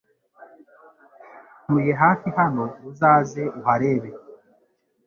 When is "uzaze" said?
2.89-3.43